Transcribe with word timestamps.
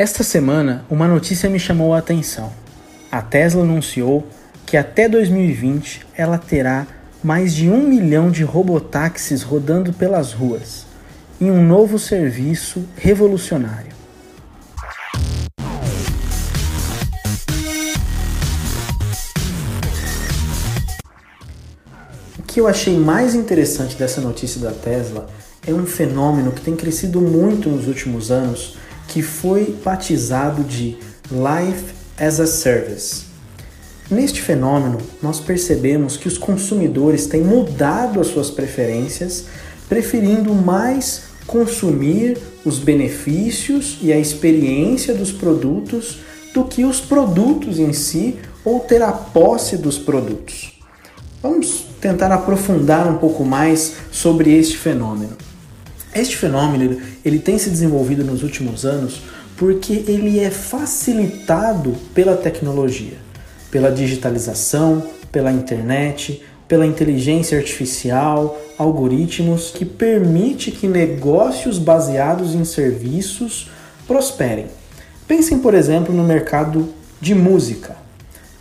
Esta 0.00 0.24
semana, 0.24 0.82
uma 0.88 1.06
notícia 1.06 1.50
me 1.50 1.60
chamou 1.60 1.92
a 1.92 1.98
atenção. 1.98 2.50
A 3.12 3.20
Tesla 3.20 3.62
anunciou 3.62 4.26
que 4.64 4.78
até 4.78 5.06
2020 5.06 6.06
ela 6.16 6.38
terá 6.38 6.86
mais 7.22 7.54
de 7.54 7.68
um 7.68 7.86
milhão 7.86 8.30
de 8.30 8.42
robotáxis 8.42 9.42
rodando 9.42 9.92
pelas 9.92 10.32
ruas, 10.32 10.86
em 11.38 11.50
um 11.50 11.62
novo 11.62 11.98
serviço 11.98 12.82
revolucionário. 12.96 13.92
O 22.38 22.42
que 22.46 22.58
eu 22.58 22.66
achei 22.66 22.98
mais 22.98 23.34
interessante 23.34 23.96
dessa 23.96 24.22
notícia 24.22 24.62
da 24.62 24.72
Tesla 24.72 25.28
é 25.66 25.74
um 25.74 25.84
fenômeno 25.84 26.52
que 26.52 26.62
tem 26.62 26.74
crescido 26.74 27.20
muito 27.20 27.68
nos 27.68 27.86
últimos 27.86 28.30
anos, 28.30 28.78
que 29.10 29.22
foi 29.22 29.76
batizado 29.84 30.62
de 30.62 30.96
Life 31.30 31.92
as 32.16 32.38
a 32.38 32.46
Service. 32.46 33.24
Neste 34.08 34.40
fenômeno, 34.40 34.98
nós 35.22 35.40
percebemos 35.40 36.16
que 36.16 36.28
os 36.28 36.38
consumidores 36.38 37.26
têm 37.26 37.42
mudado 37.42 38.20
as 38.20 38.28
suas 38.28 38.50
preferências, 38.50 39.46
preferindo 39.88 40.54
mais 40.54 41.22
consumir 41.46 42.38
os 42.64 42.78
benefícios 42.78 43.98
e 44.00 44.12
a 44.12 44.18
experiência 44.18 45.12
dos 45.12 45.32
produtos 45.32 46.20
do 46.54 46.64
que 46.64 46.84
os 46.84 47.00
produtos 47.00 47.78
em 47.78 47.92
si 47.92 48.36
ou 48.64 48.80
ter 48.80 49.02
a 49.02 49.12
posse 49.12 49.76
dos 49.76 49.98
produtos. 49.98 50.78
Vamos 51.42 51.84
tentar 52.00 52.30
aprofundar 52.32 53.08
um 53.08 53.18
pouco 53.18 53.44
mais 53.44 53.94
sobre 54.12 54.56
este 54.56 54.76
fenômeno. 54.76 55.49
Este 56.14 56.36
fenômeno 56.36 57.00
ele 57.24 57.38
tem 57.38 57.58
se 57.58 57.70
desenvolvido 57.70 58.24
nos 58.24 58.42
últimos 58.42 58.84
anos 58.84 59.22
porque 59.56 60.04
ele 60.08 60.40
é 60.40 60.50
facilitado 60.50 61.94
pela 62.14 62.36
tecnologia, 62.36 63.18
pela 63.70 63.92
digitalização, 63.92 65.06
pela 65.30 65.52
internet, 65.52 66.42
pela 66.66 66.86
inteligência 66.86 67.58
artificial, 67.58 68.60
algoritmos 68.78 69.70
que 69.70 69.84
permite 69.84 70.70
que 70.70 70.88
negócios 70.88 71.78
baseados 71.78 72.54
em 72.54 72.64
serviços 72.64 73.70
prosperem. 74.06 74.66
Pensem, 75.28 75.58
por 75.58 75.74
exemplo, 75.74 76.14
no 76.14 76.24
mercado 76.24 76.88
de 77.20 77.34
música. 77.34 77.96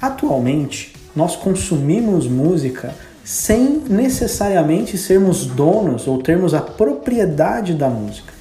Atualmente, 0.00 0.92
nós 1.14 1.36
consumimos 1.36 2.26
música 2.26 2.94
sem 3.24 3.82
necessariamente 3.88 4.98
sermos 4.98 5.46
donos 5.46 6.06
ou 6.06 6.22
termos 6.22 6.52
a 6.52 6.60
propriedade 6.60 7.72
da 7.72 7.88
música. 7.88 8.34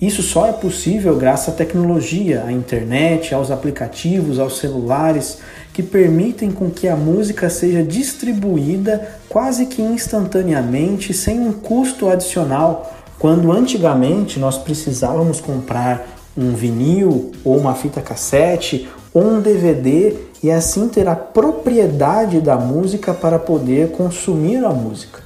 Isso 0.00 0.22
só 0.22 0.46
é 0.46 0.52
possível 0.52 1.16
graças 1.16 1.48
à 1.48 1.52
tecnologia, 1.56 2.44
à 2.46 2.52
internet, 2.52 3.34
aos 3.34 3.50
aplicativos, 3.50 4.38
aos 4.38 4.58
celulares, 4.58 5.38
que 5.72 5.82
permitem 5.82 6.50
com 6.50 6.70
que 6.70 6.88
a 6.88 6.96
música 6.96 7.48
seja 7.48 7.82
distribuída 7.82 9.08
quase 9.28 9.66
que 9.66 9.80
instantaneamente, 9.80 11.14
sem 11.14 11.40
um 11.40 11.52
custo 11.52 12.08
adicional, 12.08 12.94
quando 13.18 13.52
antigamente 13.52 14.38
nós 14.38 14.58
precisávamos 14.58 15.40
comprar 15.40 16.06
um 16.36 16.54
vinil 16.54 17.32
ou 17.42 17.56
uma 17.56 17.74
fita 17.74 18.02
cassete 18.02 18.88
ou 19.14 19.24
um 19.24 19.40
DVD 19.40 20.14
e 20.46 20.50
assim 20.52 20.86
ter 20.86 21.08
a 21.08 21.16
propriedade 21.16 22.40
da 22.40 22.56
música 22.56 23.12
para 23.12 23.36
poder 23.36 23.90
consumir 23.90 24.64
a 24.64 24.70
música. 24.70 25.20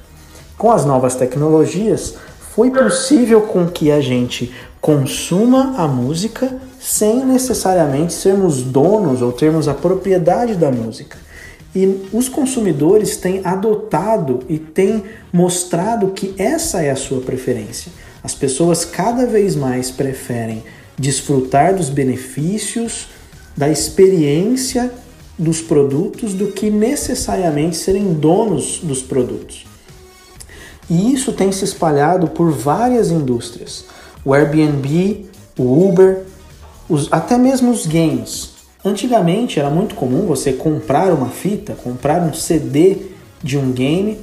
Com 0.57 0.71
as 0.71 0.83
novas 0.83 1.13
tecnologias, 1.13 2.15
foi 2.55 2.71
possível 2.71 3.41
com 3.41 3.67
que 3.67 3.91
a 3.91 4.01
gente 4.01 4.51
consuma 4.81 5.75
a 5.77 5.87
música 5.87 6.51
sem 6.79 7.23
necessariamente 7.23 8.13
sermos 8.13 8.63
donos 8.63 9.21
ou 9.21 9.31
termos 9.31 9.67
a 9.67 9.75
propriedade 9.75 10.55
da 10.55 10.71
música. 10.71 11.19
E 11.75 12.09
os 12.11 12.27
consumidores 12.27 13.15
têm 13.15 13.41
adotado 13.43 14.39
e 14.49 14.57
têm 14.57 15.03
mostrado 15.31 16.07
que 16.07 16.33
essa 16.35 16.81
é 16.81 16.89
a 16.89 16.95
sua 16.95 17.21
preferência. 17.21 17.91
As 18.23 18.33
pessoas 18.33 18.83
cada 18.83 19.27
vez 19.27 19.55
mais 19.55 19.91
preferem 19.91 20.63
desfrutar 20.97 21.75
dos 21.75 21.89
benefícios, 21.89 23.07
da 23.55 23.69
experiência 23.69 24.91
dos 25.41 25.59
produtos 25.59 26.35
do 26.35 26.51
que 26.51 26.69
necessariamente 26.69 27.75
serem 27.75 28.13
donos 28.13 28.79
dos 28.83 29.01
produtos. 29.01 29.65
E 30.87 31.11
isso 31.11 31.33
tem 31.33 31.51
se 31.51 31.65
espalhado 31.65 32.27
por 32.27 32.51
várias 32.51 33.09
indústrias. 33.09 33.85
O 34.23 34.35
Airbnb, 34.35 35.25
o 35.57 35.89
Uber, 35.89 36.25
os, 36.87 37.11
até 37.11 37.39
mesmo 37.39 37.71
os 37.71 37.87
games. 37.87 38.51
Antigamente 38.85 39.59
era 39.59 39.71
muito 39.71 39.95
comum 39.95 40.27
você 40.27 40.53
comprar 40.53 41.11
uma 41.11 41.29
fita, 41.29 41.73
comprar 41.73 42.21
um 42.21 42.33
CD 42.35 42.97
de 43.41 43.57
um 43.57 43.71
game. 43.71 44.19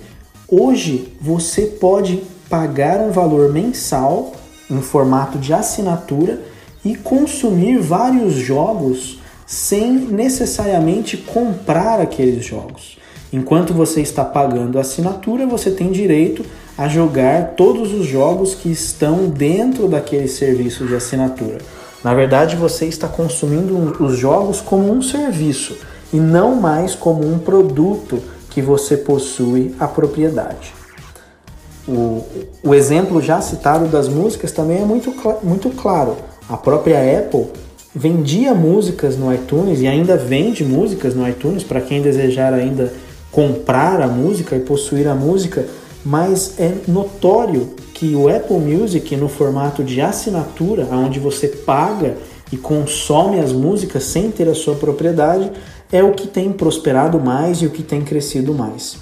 Hoje 0.49 1.12
você 1.21 1.62
pode 1.62 2.23
pagar 2.49 3.00
um 3.00 3.11
valor 3.11 3.53
mensal 3.53 4.35
em 4.71 4.81
formato 4.81 5.37
de 5.37 5.53
assinatura 5.53 6.41
e 6.85 6.95
consumir 6.95 7.79
vários 7.79 8.35
jogos 8.35 9.19
sem 9.49 9.93
necessariamente 9.93 11.17
comprar 11.17 12.03
aqueles 12.03 12.45
jogos. 12.45 12.99
Enquanto 13.33 13.73
você 13.73 14.03
está 14.03 14.23
pagando 14.23 14.77
a 14.77 14.83
assinatura, 14.83 15.47
você 15.47 15.71
tem 15.71 15.91
direito 15.91 16.45
a 16.77 16.87
jogar 16.87 17.55
todos 17.57 17.95
os 17.95 18.07
jogos 18.07 18.55
que 18.55 18.71
estão 18.71 19.27
dentro 19.31 19.89
daquele 19.89 20.29
serviço 20.29 20.87
de 20.87 20.95
assinatura. 20.95 21.59
Na 22.05 22.13
verdade, 22.13 22.57
você 22.57 22.85
está 22.85 23.09
consumindo 23.09 23.97
os 24.05 24.19
jogos 24.19 24.61
como 24.61 24.93
um 24.93 25.01
serviço 25.01 25.79
e 26.13 26.19
não 26.19 26.55
mais 26.55 26.95
como 26.95 27.27
um 27.27 27.39
produto 27.39 28.23
que 28.51 28.61
você 28.61 28.99
possui 28.99 29.75
a 29.81 29.89
propriedade. 29.89 30.75
O, 31.89 32.23
o 32.63 32.75
exemplo 32.75 33.23
já 33.23 33.41
citado 33.41 33.87
das 33.89 34.09
músicas 34.09 34.53
também 34.53 34.83
é 34.83 34.85
muito, 34.85 35.11
muito 35.43 35.71
claro. 35.71 36.17
A 36.49 36.57
própria 36.57 36.99
Apple 37.19 37.47
vendia 37.99 38.55
músicas 38.55 39.17
no 39.17 39.35
iTunes 39.35 39.81
e 39.81 39.89
ainda 39.89 40.17
vende 40.17 40.65
músicas 40.65 41.17
no 41.17 41.29
iTunes 41.29 41.65
para 41.65 41.81
quem 41.81 42.01
desejar 42.01 42.55
ainda 42.55 42.93
comprar 43.33 44.01
a 44.01 44.07
música 44.07 44.55
e 44.55 44.61
possuir 44.61 45.09
a 45.09 45.17
música, 45.17 45.67
mas 46.05 46.55
é 46.61 46.73
notório 46.87 47.71
que 47.93 48.15
o 48.15 48.29
Apple 48.29 48.59
Music 48.59 49.17
no 49.17 49.29
formato 49.29 49.83
de 49.83 50.01
assinatura, 50.01 50.87
onde 50.93 51.19
você 51.19 51.49
paga 51.49 52.17
e 52.53 52.57
consome 52.57 53.41
as 53.41 53.53
músicas 53.53 54.05
sem 54.05 54.31
ter 54.31 54.49
a 54.49 54.55
sua 54.55 54.77
propriedade, 54.77 55.51
é 55.91 56.03
o 56.03 56.13
que 56.13 56.29
tem 56.29 56.53
prosperado 56.53 57.19
mais 57.19 57.59
e 57.59 57.67
o 57.67 57.71
que 57.71 57.83
tem 57.83 58.03
crescido 58.03 58.55
mais. 58.55 58.99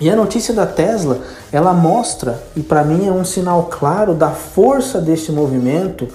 E 0.00 0.08
a 0.08 0.16
notícia 0.16 0.54
da 0.54 0.66
Tesla, 0.66 1.20
ela 1.52 1.74
mostra, 1.74 2.42
e 2.56 2.60
para 2.60 2.82
mim 2.82 3.06
é 3.06 3.12
um 3.12 3.24
sinal 3.24 3.68
claro 3.70 4.14
da 4.14 4.30
força 4.30 5.00
desse 5.00 5.30
movimento 5.30 6.08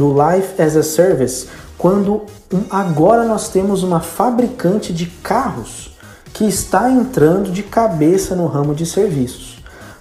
do 0.00 0.08
Life 0.08 0.60
as 0.60 0.76
a 0.76 0.82
Service, 0.82 1.46
quando 1.76 2.22
agora 2.70 3.22
nós 3.24 3.50
temos 3.50 3.82
uma 3.82 4.00
fabricante 4.00 4.94
de 4.94 5.04
carros 5.04 5.94
que 6.32 6.44
está 6.44 6.90
entrando 6.90 7.50
de 7.50 7.62
cabeça 7.62 8.34
no 8.34 8.46
ramo 8.46 8.74
de 8.74 8.86
serviços. 8.86 9.58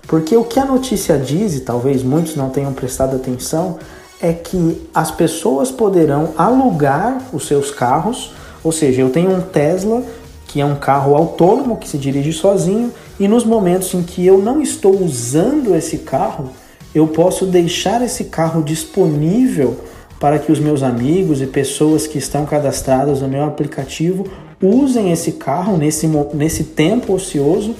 Porque 0.08 0.38
o 0.38 0.46
que 0.46 0.58
a 0.58 0.64
notícia 0.64 1.18
diz, 1.18 1.54
e 1.56 1.60
talvez 1.60 2.02
muitos 2.02 2.38
não 2.38 2.50
tenham 2.50 2.72
prestado 2.72 3.18
atenção, 3.18 3.78
é 4.22 4.32
que 4.32 4.88
as 4.96 5.12
pessoas 5.12 5.70
poderão 5.70 6.34
alugar 6.38 7.22
os 7.34 7.46
seus 7.46 7.70
carros, 7.70 8.32
ou 8.64 8.72
seja, 8.72 9.02
eu 9.02 9.10
tenho 9.10 9.32
um 9.32 9.42
Tesla 9.42 10.02
que 10.48 10.62
é 10.62 10.66
um 10.66 10.76
carro 10.76 11.14
autônomo 11.14 11.78
que 11.78 11.88
se 11.88 11.98
dirige 11.98 12.32
sozinho, 12.32 12.92
e 13.20 13.28
nos 13.28 13.44
momentos 13.44 13.94
em 13.94 14.02
que 14.02 14.26
eu 14.26 14.38
não 14.40 14.62
estou 14.62 15.04
usando 15.04 15.76
esse 15.76 16.00
carro, 16.00 16.50
eu 16.94 17.08
posso 17.08 17.46
deixar 17.46 18.02
esse 18.02 18.26
carro 18.26 18.64
disponível 18.64 19.78
para 20.20 20.38
que 20.38 20.52
os 20.52 20.60
meus 20.60 20.84
amigos 20.84 21.42
e 21.42 21.48
pessoas 21.48 22.06
que 22.06 22.18
estão 22.18 22.46
cadastradas 22.46 23.22
no 23.22 23.28
meu 23.28 23.44
aplicativo 23.44 24.26
usem 24.62 25.12
esse 25.12 25.34
carro 25.34 25.78
nesse, 25.78 26.08
nesse 26.34 26.64
tempo 26.64 27.14
ocioso 27.14 27.76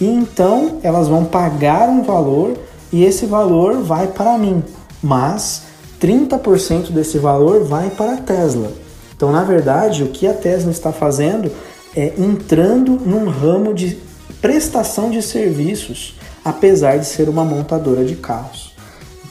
e 0.00 0.06
então 0.06 0.78
elas 0.82 1.08
vão 1.08 1.24
pagar 1.24 1.88
um 1.88 2.02
valor 2.02 2.56
e 2.92 3.04
esse 3.04 3.26
valor 3.26 3.82
vai 3.82 4.06
para 4.08 4.38
mim, 4.38 4.62
mas 5.02 5.62
30% 6.00 6.90
desse 6.90 7.18
valor 7.18 7.64
vai 7.64 7.90
para 7.90 8.14
a 8.14 8.16
Tesla. 8.16 8.72
Então, 9.14 9.30
na 9.30 9.44
verdade, 9.44 10.02
o 10.02 10.08
que 10.08 10.26
a 10.26 10.34
Tesla 10.34 10.70
está 10.70 10.92
fazendo 10.92 11.50
é 11.94 12.12
entrando 12.18 12.98
num 13.06 13.28
ramo 13.28 13.72
de 13.72 13.98
prestação 14.40 15.10
de 15.10 15.22
serviços, 15.22 16.16
apesar 16.44 16.98
de 16.98 17.06
ser 17.06 17.28
uma 17.28 17.44
montadora 17.44 18.04
de 18.04 18.16
carros. 18.16 18.74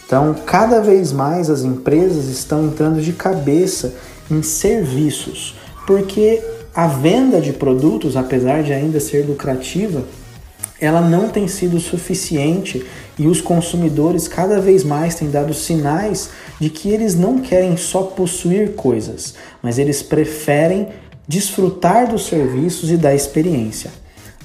Então, 0.05 0.35
cada 0.45 0.81
vez 0.81 1.11
mais 1.11 1.49
as 1.49 1.63
empresas 1.63 2.25
estão 2.25 2.65
entrando 2.65 3.01
de 3.01 3.13
cabeça 3.13 3.93
em 4.29 4.43
serviços, 4.43 5.55
porque 5.87 6.41
a 6.73 6.87
venda 6.87 7.39
de 7.39 7.53
produtos, 7.53 8.15
apesar 8.15 8.63
de 8.63 8.73
ainda 8.73 8.99
ser 8.99 9.25
lucrativa, 9.25 10.03
ela 10.81 10.99
não 10.99 11.29
tem 11.29 11.47
sido 11.47 11.79
suficiente 11.79 12.85
e 13.17 13.27
os 13.27 13.39
consumidores 13.39 14.27
cada 14.27 14.59
vez 14.59 14.83
mais 14.83 15.13
têm 15.13 15.29
dado 15.29 15.53
sinais 15.53 16.31
de 16.59 16.69
que 16.69 16.89
eles 16.89 17.13
não 17.13 17.39
querem 17.39 17.77
só 17.77 18.01
possuir 18.01 18.73
coisas, 18.73 19.35
mas 19.61 19.77
eles 19.77 20.01
preferem 20.01 20.89
desfrutar 21.27 22.09
dos 22.09 22.25
serviços 22.25 22.89
e 22.89 22.97
da 22.97 23.13
experiência. 23.13 23.91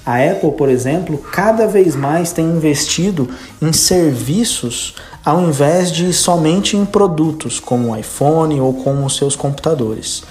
A 0.07 0.23
Apple, 0.23 0.53
por 0.53 0.69
exemplo, 0.69 1.17
cada 1.17 1.67
vez 1.67 1.93
mais 1.93 2.31
tem 2.31 2.45
investido 2.45 3.29
em 3.61 3.73
serviços 3.73 4.95
ao 5.25 5.41
invés 5.41 5.91
de 5.91 6.13
somente 6.13 6.77
em 6.77 6.85
produtos 6.85 7.59
como 7.59 7.91
o 7.91 7.95
iPhone 7.97 8.61
ou 8.61 8.73
como 8.73 9.09
seus 9.09 9.35
computadores. 9.35 10.23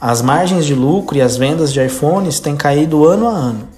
As 0.00 0.20
margens 0.20 0.66
de 0.66 0.74
lucro 0.74 1.16
e 1.16 1.20
as 1.20 1.36
vendas 1.36 1.72
de 1.72 1.80
iPhones 1.80 2.40
têm 2.40 2.56
caído 2.56 3.06
ano 3.06 3.28
a 3.28 3.30
ano. 3.30 3.68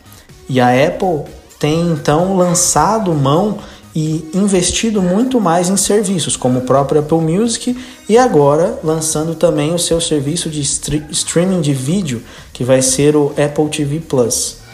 E 0.48 0.58
a 0.58 0.70
Apple 0.70 1.30
tem 1.58 1.82
então 1.82 2.34
lançado 2.34 3.12
mão 3.12 3.58
e 3.94 4.26
investido 4.32 5.02
muito 5.02 5.38
mais 5.38 5.68
em 5.68 5.76
serviços, 5.76 6.34
como 6.34 6.60
o 6.60 6.62
próprio 6.62 7.02
Apple 7.02 7.18
Music, 7.18 7.76
e 8.08 8.16
agora 8.16 8.78
lançando 8.82 9.34
também 9.34 9.74
o 9.74 9.78
seu 9.78 10.00
serviço 10.00 10.48
de 10.48 10.62
streaming 10.62 11.60
de 11.60 11.74
vídeo, 11.74 12.22
que 12.54 12.64
vai 12.64 12.80
ser 12.80 13.14
o 13.14 13.34
Apple 13.36 13.68
TV 13.68 14.00
Plus. 14.00 14.64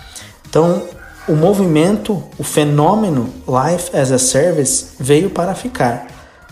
Então, 0.53 0.83
o 1.27 1.33
movimento, 1.33 2.23
o 2.37 2.45
fenômeno 2.45 3.33
Life 3.49 3.97
as 3.97 4.13
a 4.13 4.19
Service 4.19 4.89
veio 5.01 5.31
para 5.31 5.55
ficar. 5.55 6.09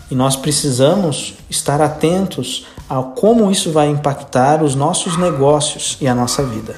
E 0.09 0.15
nós 0.15 0.35
precisamos 0.35 1.35
estar 1.47 1.79
atentos 1.79 2.65
a 2.89 3.03
como 3.03 3.51
isso 3.51 3.71
vai 3.71 3.89
impactar 3.89 4.63
os 4.63 4.73
nossos 4.73 5.17
negócios 5.17 5.99
e 6.01 6.07
a 6.07 6.15
nossa 6.15 6.41
vida. 6.41 6.75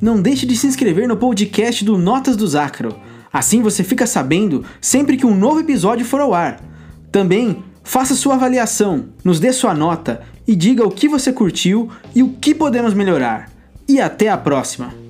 Não 0.00 0.18
deixe 0.18 0.46
de 0.46 0.56
se 0.56 0.66
inscrever 0.66 1.06
no 1.06 1.18
podcast 1.18 1.84
do 1.84 1.98
Notas 1.98 2.36
do 2.36 2.48
Zacro. 2.48 3.03
Assim 3.34 3.60
você 3.60 3.82
fica 3.82 4.06
sabendo 4.06 4.64
sempre 4.80 5.16
que 5.16 5.26
um 5.26 5.34
novo 5.34 5.58
episódio 5.58 6.06
for 6.06 6.20
ao 6.20 6.32
ar. 6.32 6.60
Também 7.10 7.64
faça 7.82 8.14
sua 8.14 8.34
avaliação, 8.34 9.06
nos 9.24 9.40
dê 9.40 9.52
sua 9.52 9.74
nota 9.74 10.22
e 10.46 10.54
diga 10.54 10.86
o 10.86 10.90
que 10.90 11.08
você 11.08 11.32
curtiu 11.32 11.90
e 12.14 12.22
o 12.22 12.34
que 12.40 12.54
podemos 12.54 12.94
melhorar. 12.94 13.50
E 13.88 14.00
até 14.00 14.28
a 14.28 14.38
próxima! 14.38 15.03